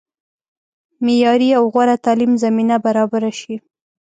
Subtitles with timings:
[1.05, 3.55] معیاري او غوره تعلیم زمینه برابره شي.